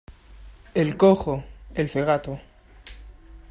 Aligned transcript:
el 0.73 0.97
cojo, 0.97 1.43
el 1.75 1.87
cegato 1.87 2.39